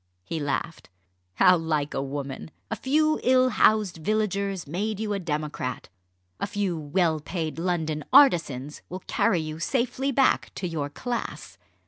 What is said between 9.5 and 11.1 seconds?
safely back to your